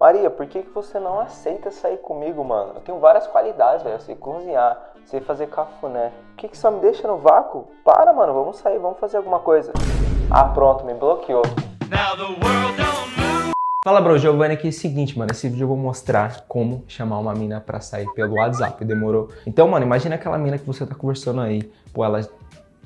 [0.00, 2.72] Maria, por que, que você não aceita sair comigo, mano?
[2.76, 3.96] Eu tenho várias qualidades, velho.
[3.96, 6.10] Eu sei cozinhar, sei fazer cafuné.
[6.28, 7.66] Por que, que só me deixa no vácuo?
[7.84, 9.74] Para, mano, vamos sair, vamos fazer alguma coisa.
[10.30, 11.42] Ah, pronto, me bloqueou.
[13.84, 14.68] Fala, bro, Giovanni aqui.
[14.68, 18.10] É o seguinte, mano, esse vídeo eu vou mostrar como chamar uma mina pra sair
[18.14, 19.28] pelo WhatsApp, demorou?
[19.46, 22.26] Então, mano, imagina aquela mina que você tá conversando aí, pô, ela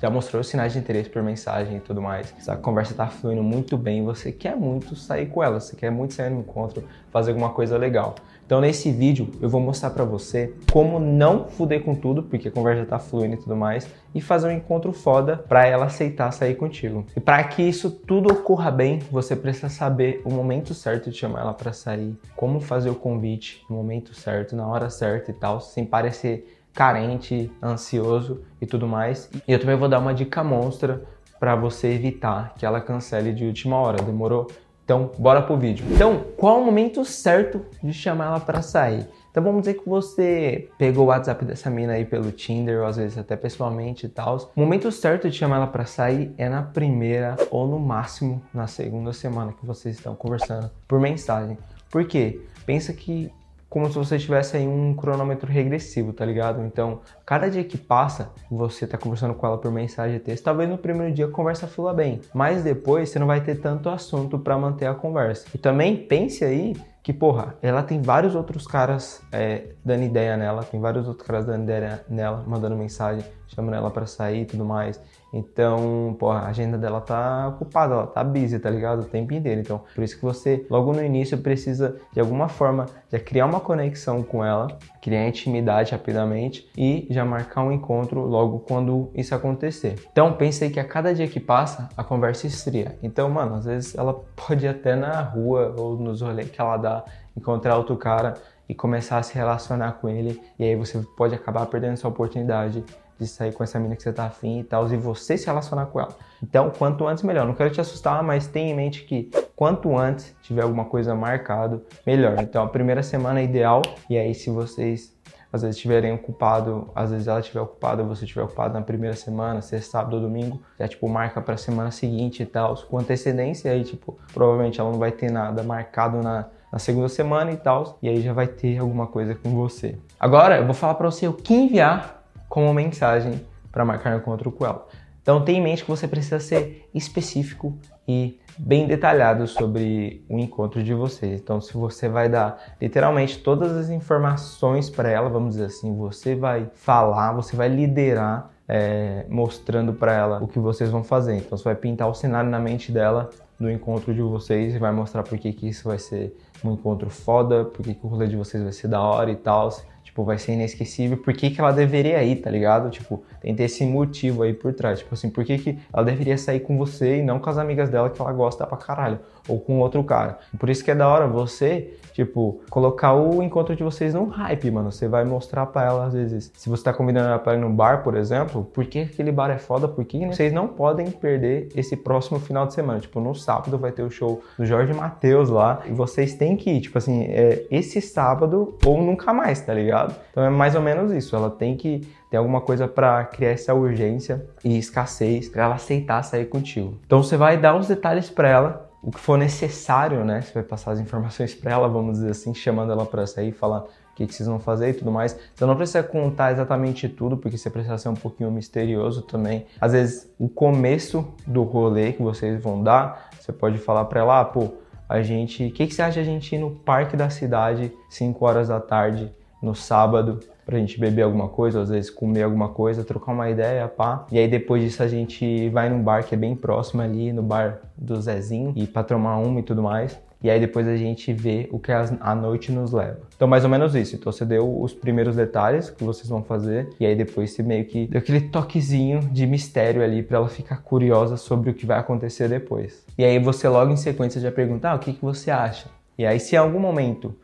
[0.00, 2.34] já mostrou sinais de interesse por mensagem e tudo mais.
[2.36, 6.14] Essa conversa tá fluindo muito bem, você quer muito sair com ela, você quer muito
[6.14, 8.14] sair no encontro, fazer alguma coisa legal.
[8.46, 12.50] Então nesse vídeo eu vou mostrar para você como não fuder com tudo, porque a
[12.50, 16.54] conversa tá fluindo e tudo mais, e fazer um encontro foda para ela aceitar sair
[16.54, 17.06] contigo.
[17.16, 21.40] E para que isso tudo ocorra bem, você precisa saber o momento certo de chamar
[21.40, 25.60] ela para sair, como fazer o convite no momento certo, na hora certa e tal,
[25.60, 29.30] sem parecer carente, ansioso e tudo mais.
[29.46, 31.02] E eu também vou dar uma dica monstra
[31.38, 34.48] para você evitar que ela cancele de última hora, demorou?
[34.84, 35.86] Então, bora pro vídeo.
[35.90, 39.06] Então, qual o momento certo de chamar ela para sair?
[39.34, 42.98] Então vamos dizer que você pegou o WhatsApp dessa mina aí pelo Tinder, ou às
[42.98, 44.36] vezes até pessoalmente e tal.
[44.54, 48.68] O momento certo de chamar ela para sair é na primeira ou no máximo na
[48.68, 51.58] segunda semana que vocês estão conversando por mensagem.
[51.90, 52.42] Por quê?
[52.64, 53.28] Pensa que
[53.74, 56.64] como se você tivesse aí um cronômetro regressivo, tá ligado?
[56.64, 60.70] Então, cada dia que passa, você tá conversando com ela por mensagem e texto, talvez
[60.70, 64.38] no primeiro dia a conversa flua bem, mas depois você não vai ter tanto assunto
[64.38, 65.48] para manter a conversa.
[65.52, 70.62] E também pense aí que, porra, ela tem vários outros caras é, dando ideia nela,
[70.62, 73.24] tem vários outros caras dando ideia nela, mandando mensagem,
[73.54, 75.00] chamando ela para sair e tudo mais.
[75.32, 79.00] Então, porra, a agenda dela tá ocupada, ela tá busy, tá ligado?
[79.00, 79.60] O tempo inteiro.
[79.60, 83.58] Então, por isso que você, logo no início, precisa de alguma forma já criar uma
[83.58, 84.68] conexão com ela,
[85.02, 89.96] criar intimidade rapidamente e já marcar um encontro logo quando isso acontecer.
[90.12, 92.96] Então, pensei que a cada dia que passa, a conversa esfria.
[93.02, 97.04] Então, mano, às vezes ela pode até na rua ou nos rolês que ela dá
[97.36, 98.34] encontrar outro cara
[98.68, 102.82] e começar a se relacionar com ele, e aí você pode acabar perdendo essa oportunidade
[103.18, 105.86] de sair com essa mina que você tá afim e tal, e você se relacionar
[105.86, 106.16] com ela.
[106.42, 107.46] Então, quanto antes, melhor.
[107.46, 111.82] Não quero te assustar, mas tenha em mente que quanto antes tiver alguma coisa marcado,
[112.06, 112.36] melhor.
[112.40, 115.14] Então, a primeira semana é ideal, e aí se vocês
[115.54, 119.62] às vezes estiverem ocupado, às vezes ela estiver ocupada, você estiver ocupado na primeira semana,
[119.62, 122.98] se é sábado ou domingo, já tipo marca para a semana seguinte e tal, com
[122.98, 127.56] antecedência, aí tipo, provavelmente ela não vai ter nada marcado na, na segunda semana e
[127.56, 129.96] tal, e aí já vai ter alguma coisa com você.
[130.18, 132.23] Agora eu vou falar para você o que enviar
[132.54, 134.86] como mensagem para marcar um encontro com ela.
[135.20, 137.76] Então tenha em mente que você precisa ser específico
[138.06, 141.40] e bem detalhado sobre o encontro de vocês.
[141.40, 146.36] Então se você vai dar literalmente todas as informações para ela, vamos dizer assim, você
[146.36, 151.38] vai falar, você vai liderar é, mostrando para ela o que vocês vão fazer.
[151.38, 154.92] Então você vai pintar o cenário na mente dela do encontro de vocês e vai
[154.92, 158.36] mostrar por que, isso vai ser um encontro foda, por que, que o rolê de
[158.36, 159.70] vocês vai ser da hora e tal
[160.14, 162.88] tipo, vai ser inesquecível, por que, que ela deveria ir, tá ligado?
[162.88, 165.00] Tipo, tem que ter esse motivo aí por trás.
[165.00, 167.90] Tipo assim, por que, que ela deveria sair com você e não com as amigas
[167.90, 170.38] dela que ela gosta pra caralho, ou com outro cara.
[170.56, 174.70] Por isso que é da hora você, tipo, colocar o encontro de vocês num hype,
[174.70, 174.92] mano.
[174.92, 177.74] Você vai mostrar pra ela, às vezes, se você tá convidando ela pra ir num
[177.74, 181.70] bar, por exemplo, por que aquele bar é foda, por que vocês não podem perder
[181.74, 183.00] esse próximo final de semana.
[183.00, 186.70] Tipo, no sábado vai ter o show do Jorge Matheus lá, e vocês têm que
[186.70, 190.03] ir, tipo assim, é esse sábado ou nunca mais, tá ligado?
[190.30, 191.34] Então é mais ou menos isso.
[191.34, 196.22] Ela tem que ter alguma coisa para criar essa urgência e escassez para ela aceitar
[196.22, 196.98] sair contigo.
[197.06, 200.40] Então você vai dar os detalhes para ela, o que for necessário, né?
[200.40, 203.80] Você vai passar as informações para ela, vamos dizer assim, chamando ela para sair, falar
[203.80, 205.38] o que, que vocês vão fazer e tudo mais.
[205.54, 209.66] Você não precisa contar exatamente tudo, porque você precisa ser um pouquinho misterioso também.
[209.80, 214.40] Às vezes, o começo do rolê que vocês vão dar, você pode falar para ela,
[214.40, 214.74] ah, pô,
[215.08, 217.92] a gente, o que, que você acha de a gente ir no parque da cidade
[218.08, 219.32] 5 horas da tarde
[219.64, 223.86] no sábado pra gente beber alguma coisa, às vezes comer alguma coisa, trocar uma ideia,
[223.86, 224.26] pá.
[224.30, 227.42] E aí depois disso a gente vai num bar que é bem próximo ali, no
[227.42, 230.18] bar do Zezinho, e pra tomar uma e tudo mais.
[230.42, 233.20] E aí depois a gente vê o que a noite nos leva.
[233.34, 234.14] Então mais ou menos isso.
[234.14, 237.86] Então você deu os primeiros detalhes que vocês vão fazer e aí depois você meio
[237.86, 241.98] que deu aquele toquezinho de mistério ali para ela ficar curiosa sobre o que vai
[241.98, 243.06] acontecer depois.
[243.16, 245.88] E aí você logo em sequência já pergunta, ah, o que, que você acha?
[246.18, 247.34] E aí se em algum momento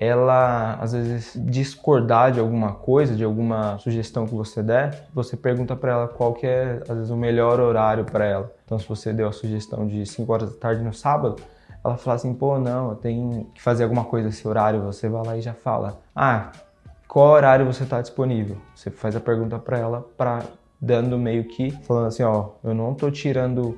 [0.00, 5.76] ela às vezes discordar de alguma coisa, de alguma sugestão que você der, você pergunta
[5.76, 8.50] para ela qual que é às vezes o melhor horário para ela.
[8.64, 11.36] Então se você deu a sugestão de 5 horas da tarde no sábado,
[11.84, 14.80] ela fala assim: "Pô, não, eu tenho que fazer alguma coisa esse horário".
[14.84, 16.50] Você vai lá e já fala: "Ah,
[17.06, 18.56] qual horário você está disponível?".
[18.74, 20.42] Você faz a pergunta para ela para
[20.80, 23.76] dando meio que falando assim, ó, eu não tô tirando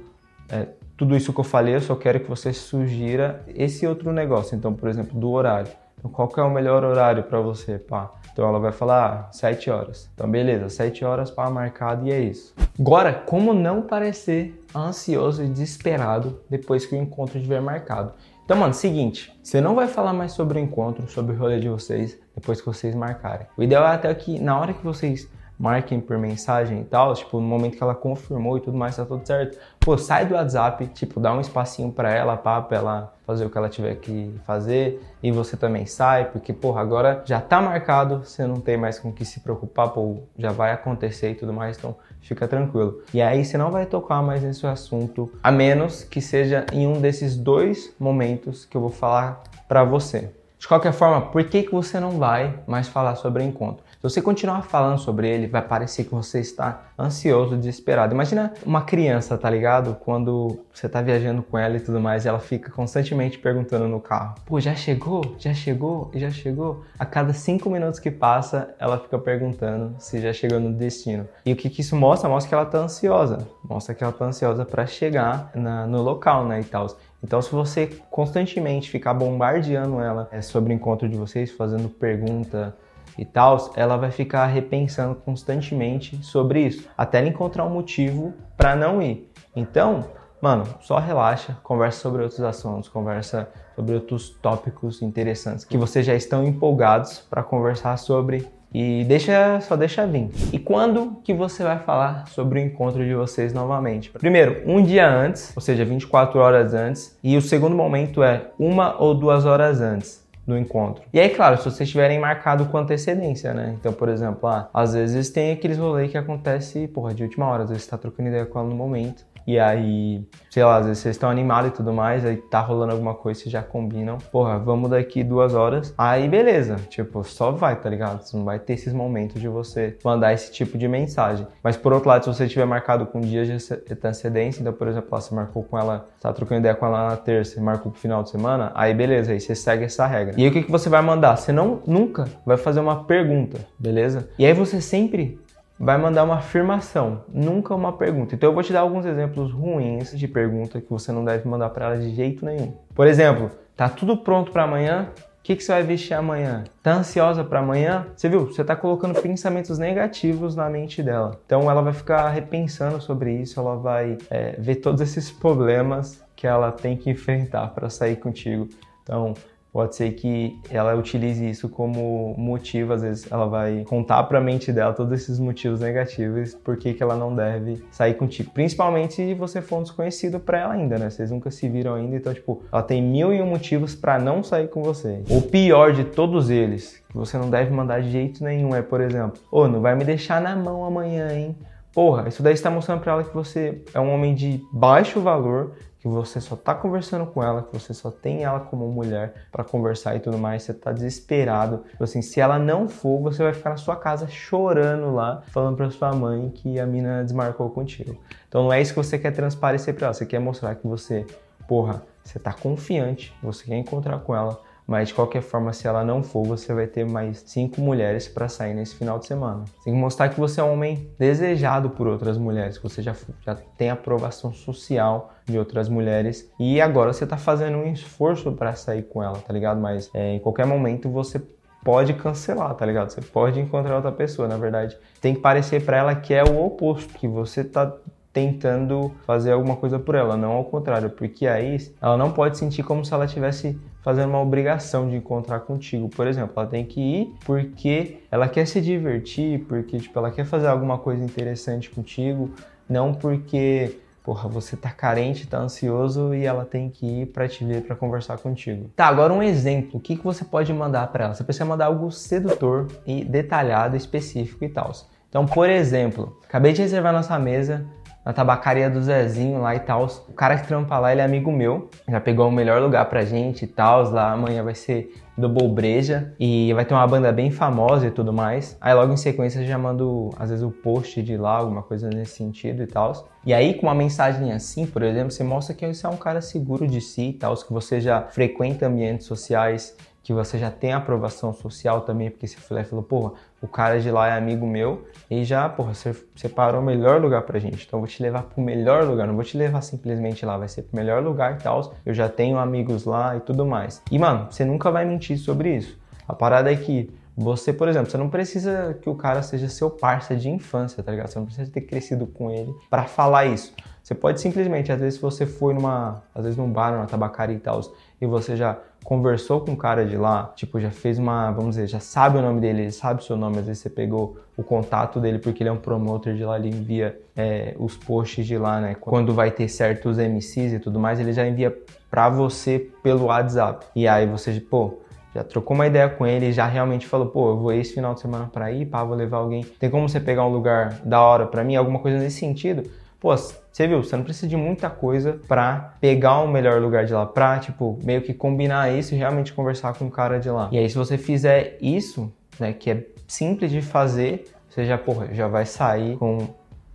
[0.49, 4.55] é, tudo isso que eu falei, eu só quero que você sugira esse outro negócio.
[4.55, 5.69] Então, por exemplo, do horário.
[6.03, 8.13] Então, qual que é o melhor horário para você, pá?
[8.33, 10.11] Então ela vai falar ah, 7 horas.
[10.15, 12.53] Então beleza, 7 horas para marcado e é isso.
[12.79, 18.13] Agora, como não parecer ansioso e desesperado depois que o encontro estiver marcado?
[18.45, 21.69] Então, mano, seguinte, você não vai falar mais sobre o encontro, sobre o rolê de
[21.69, 23.47] vocês depois que vocês marcarem.
[23.57, 25.29] O ideal é até que na hora que vocês
[25.63, 29.05] marquem por mensagem e tal, tipo, no momento que ela confirmou e tudo mais, tá
[29.05, 29.57] tudo certo.
[29.79, 33.51] Pô, sai do WhatsApp, tipo, dá um espacinho para ela, pá, pra ela fazer o
[33.51, 38.25] que ela tiver que fazer e você também sai, porque, porra, agora já tá marcado,
[38.25, 41.53] você não tem mais com o que se preocupar, pô, já vai acontecer e tudo
[41.53, 43.01] mais, então fica tranquilo.
[43.15, 47.01] E aí você não vai tocar mais nesse assunto, a menos que seja em um
[47.01, 50.42] desses dois momentos que eu vou falar para você.
[50.63, 53.83] De qualquer forma, por que, que você não vai mais falar sobre o encontro?
[53.95, 58.15] Se você continuar falando sobre ele, vai parecer que você está ansioso, desesperado.
[58.15, 59.97] Imagina uma criança, tá ligado?
[60.05, 64.37] Quando você tá viajando com ela e tudo mais, ela fica constantemente perguntando no carro:
[64.47, 65.35] pô, já chegou?
[65.37, 66.13] Já chegou?
[66.15, 66.85] Já chegou?
[66.97, 71.29] A cada cinco minutos que passa, ela fica perguntando se já chegou no destino.
[71.45, 72.29] E o que, que isso mostra?
[72.29, 73.49] Mostra que ela tá ansiosa.
[73.69, 76.61] Mostra que ela tá ansiosa para chegar na, no local, né?
[76.61, 76.87] E tal.
[77.23, 82.77] Então, se você constantemente ficar bombardeando ela é, sobre o encontro de vocês, fazendo pergunta,
[83.19, 88.75] e tal, ela vai ficar repensando constantemente sobre isso, até ela encontrar um motivo para
[88.75, 89.31] não ir.
[89.55, 90.07] Então,
[90.41, 96.15] mano, só relaxa, conversa sobre outros assuntos, conversa sobre outros tópicos interessantes que vocês já
[96.15, 100.31] estão empolgados para conversar sobre e deixa, só deixa vir.
[100.51, 104.11] E quando que você vai falar sobre o encontro de vocês novamente?
[104.11, 108.99] Primeiro, um dia antes, ou seja, 24 horas antes, e o segundo momento é uma
[108.99, 111.05] ou duas horas antes do encontro.
[111.13, 113.77] E aí, claro, se vocês tiverem marcado com antecedência, né?
[113.79, 117.63] Então, por exemplo, ah, às vezes tem aqueles rolês que acontece, porra, de última hora,
[117.63, 119.25] às vezes você tá trocando ideia com ela no momento.
[119.47, 122.93] E aí, sei lá, às vezes vocês estão animados e tudo mais, aí tá rolando
[122.93, 124.19] alguma coisa, vocês já combinam.
[124.31, 125.95] Porra, vamos daqui duas horas.
[125.97, 128.23] Aí beleza, tipo, só vai, tá ligado?
[128.23, 131.47] Você não vai ter esses momentos de você mandar esse tipo de mensagem.
[131.63, 135.09] Mas por outro lado, se você tiver marcado com dias de antecedência, então, por exemplo,
[135.11, 138.23] você marcou com ela, tá trocando ideia com ela na terça e marcou pro final
[138.23, 140.35] de semana, aí beleza, aí você segue essa regra.
[140.37, 141.37] E aí o que, que você vai mandar?
[141.37, 144.29] Você não nunca vai fazer uma pergunta, beleza?
[144.39, 145.39] E aí você sempre
[145.83, 148.37] vai mandar uma afirmação, nunca uma pergunta.
[148.37, 151.71] Então eu vou te dar alguns exemplos ruins de pergunta que você não deve mandar
[151.71, 152.73] para ela de jeito nenhum.
[152.95, 155.09] Por exemplo, tá tudo pronto para amanhã?
[155.41, 156.63] O que, que você vai vestir amanhã?
[156.85, 158.07] Tá ansiosa para amanhã?
[158.15, 158.47] Você viu?
[158.47, 161.33] Você tá colocando pensamentos negativos na mente dela.
[161.45, 166.47] Então ela vai ficar repensando sobre isso, ela vai é, ver todos esses problemas que
[166.47, 168.69] ela tem que enfrentar para sair contigo.
[169.03, 169.35] Então,
[169.73, 174.41] Pode ser que ela utilize isso como motivo, às vezes ela vai contar para a
[174.41, 178.51] mente dela todos esses motivos negativos por que ela não deve sair contigo.
[178.51, 181.09] Principalmente se você for um desconhecido para ela ainda, né?
[181.09, 184.43] Vocês nunca se viram ainda, então, tipo, ela tem mil e um motivos para não
[184.43, 185.23] sair com você.
[185.31, 189.01] O pior de todos eles, que você não deve mandar de jeito nenhum, é, por
[189.01, 191.57] exemplo, ô, oh, não vai me deixar na mão amanhã, hein?
[191.93, 195.73] Porra, isso daí está mostrando para ela que você é um homem de baixo valor,
[195.99, 199.63] que você só tá conversando com ela, que você só tem ela como mulher para
[199.63, 201.85] conversar e tudo mais, você tá desesperado.
[201.91, 205.77] Tipo assim, se ela não for, você vai ficar na sua casa chorando lá, falando
[205.77, 208.19] para sua mãe que a mina desmarcou contigo.
[208.49, 211.27] Então não é isso que você quer transparecer para ela, você quer mostrar que você,
[211.69, 216.05] porra, você tá confiante, você quer encontrar com ela, mas de qualquer forma, se ela
[216.05, 219.65] não for, você vai ter mais cinco mulheres para sair nesse final de semana.
[219.85, 223.15] Tem que mostrar que você é um homem desejado por outras mulheres, que você já,
[223.45, 228.75] já tem aprovação social de outras mulheres e agora você tá fazendo um esforço para
[228.75, 229.81] sair com ela, tá ligado?
[229.81, 231.41] Mas é, em qualquer momento você
[231.85, 233.11] pode cancelar, tá ligado?
[233.11, 234.97] Você pode encontrar outra pessoa, na verdade.
[235.21, 237.93] Tem que parecer para ela que é o oposto, que você tá
[238.33, 242.83] tentando fazer alguma coisa por ela, não ao contrário, porque aí ela não pode sentir
[242.83, 246.09] como se ela tivesse fazendo uma obrigação de encontrar contigo.
[246.09, 250.45] Por exemplo, ela tem que ir porque ela quer se divertir, porque tipo, ela quer
[250.45, 252.51] fazer alguma coisa interessante contigo,
[252.89, 257.65] não porque porra, você tá carente, tá ansioso e ela tem que ir para te
[257.65, 258.89] ver para conversar contigo.
[258.95, 259.99] Tá, agora um exemplo.
[259.99, 261.35] O que, que você pode mandar para ela?
[261.35, 264.93] Você precisa mandar algo sedutor e detalhado, específico e tal.
[265.29, 267.85] Então, por exemplo, acabei de reservar nossa mesa
[268.25, 270.07] na tabacaria do Zezinho lá e tal.
[270.29, 271.91] O cara que trampa lá, ele é amigo meu.
[272.09, 274.11] Já pegou o melhor lugar pra gente e tal.
[274.11, 278.33] Lá amanhã vai ser do Bolbreja e vai ter uma banda bem famosa e tudo
[278.33, 278.77] mais.
[278.81, 282.37] Aí logo em sequência já mando às vezes o post de lá, alguma coisa nesse
[282.37, 283.29] sentido e tal.
[283.45, 286.41] E aí com uma mensagem assim, por exemplo, você mostra que você é um cara
[286.41, 290.93] seguro de si e tal, que você já frequenta ambientes sociais que você já tem
[290.93, 295.07] aprovação social também, porque você e falou, porra, o cara de lá é amigo meu
[295.29, 297.85] e já, porra, você separou o melhor lugar pra gente.
[297.87, 300.69] Então eu vou te levar pro melhor lugar, não vou te levar simplesmente lá, vai
[300.69, 301.93] ser pro melhor lugar e tal.
[302.07, 304.01] Eu já tenho amigos lá e tudo mais.
[304.11, 305.99] E, mano, você nunca vai mentir sobre isso.
[306.29, 309.91] A parada é que você, por exemplo, você não precisa que o cara seja seu
[309.91, 311.29] parceiro de infância, tá ligado?
[311.29, 313.75] Você não precisa ter crescido com ele para falar isso.
[314.03, 317.61] Você pode simplesmente, às vezes, você foi numa, às vezes num bar, numa tabacaria e
[317.61, 317.81] tal,
[318.21, 321.87] e você já conversou com o cara de lá, tipo, já fez uma, vamos dizer,
[321.87, 324.63] já sabe o nome dele, ele sabe o seu nome, às vezes você pegou o
[324.63, 328.57] contato dele porque ele é um promotor de lá, ele envia é, os posts de
[328.57, 328.95] lá, né?
[328.95, 331.77] Quando vai ter certos MCs e tudo mais, ele já envia
[332.11, 333.87] pra você pelo WhatsApp.
[333.97, 334.99] E aí você, pô,
[335.35, 338.21] já trocou uma ideia com ele, já realmente falou, pô, eu vou esse final de
[338.21, 339.65] semana para ir, pá, vou levar alguém.
[339.79, 342.83] Tem como você pegar um lugar da hora para mim, alguma coisa nesse sentido?
[343.23, 347.15] Pô, você viu, você não precisa de muita coisa para pegar o melhor lugar de
[347.15, 350.69] lá, pra, tipo, meio que combinar isso e realmente conversar com o cara de lá.
[350.73, 355.33] E aí, se você fizer isso, né, que é simples de fazer, você já, porra,
[355.33, 356.49] já vai sair com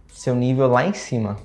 [0.10, 1.38] seu nível lá em cima.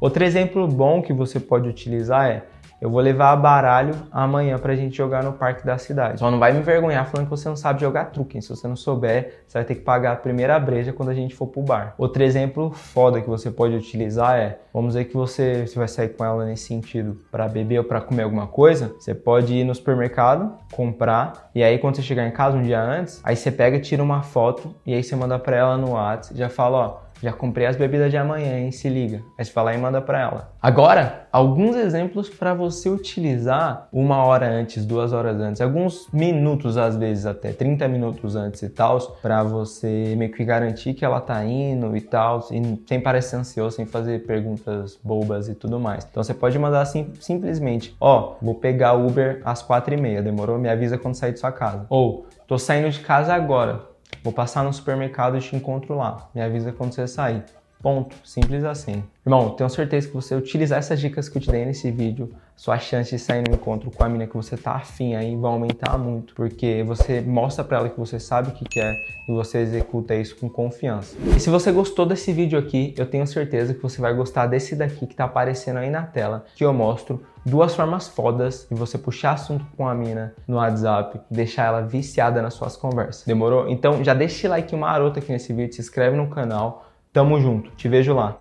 [0.00, 2.44] Outro exemplo bom que você pode utilizar é
[2.80, 6.18] eu vou levar baralho amanhã pra gente jogar no parque da cidade.
[6.18, 8.40] Só não vai me envergonhar falando que você não sabe jogar truque.
[8.40, 11.34] Se você não souber, você vai ter que pagar a primeira breja quando a gente
[11.34, 11.94] for pro bar.
[11.98, 16.08] Outro exemplo foda que você pode utilizar é, vamos dizer que você, você vai sair
[16.10, 19.74] com ela nesse sentido para beber ou para comer alguma coisa, você pode ir no
[19.74, 23.78] supermercado, comprar e aí quando você chegar em casa um dia antes, aí você pega,
[23.78, 27.32] tira uma foto e aí você manda para ela no WhatsApp, já fala, ó, já
[27.32, 28.70] comprei as bebidas de amanhã, hein?
[28.70, 29.22] Se liga.
[29.38, 30.52] Aí você fala e manda para ela.
[30.60, 36.96] Agora, alguns exemplos para você utilizar uma hora antes, duas horas antes, alguns minutos às
[36.96, 41.44] vezes até, 30 minutos antes e tal, para você meio que garantir que ela tá
[41.44, 46.06] indo e tal, sem parecer ansioso, sem fazer perguntas bobas e tudo mais.
[46.10, 50.22] Então você pode mandar assim, simplesmente, ó, oh, vou pegar Uber às quatro e meia,
[50.22, 50.58] demorou?
[50.58, 51.86] Me avisa quando sair de sua casa.
[51.88, 53.89] Ou, tô saindo de casa agora,
[54.22, 56.28] Vou passar no supermercado e te encontro lá.
[56.34, 57.44] Me avisa quando você sair.
[57.82, 58.16] Ponto.
[58.24, 59.02] Simples assim.
[59.24, 62.78] Irmão, tenho certeza que você utilizar essas dicas que eu te dei nesse vídeo, sua
[62.78, 65.96] chance de sair no encontro com a mina que você tá afim aí vai aumentar
[65.96, 68.94] muito, porque você mostra para ela que você sabe o que quer
[69.28, 71.16] e você executa isso com confiança.
[71.34, 74.74] E se você gostou desse vídeo aqui, eu tenho certeza que você vai gostar desse
[74.76, 78.98] daqui que tá aparecendo aí na tela, que eu mostro duas formas fodas de você
[78.98, 83.24] puxar assunto com a mina no WhatsApp, deixar ela viciada nas suas conversas.
[83.24, 83.68] Demorou?
[83.68, 87.72] Então já deixa o like maroto aqui nesse vídeo, se inscreve no canal, Tamo junto,
[87.72, 88.38] te vejo lá.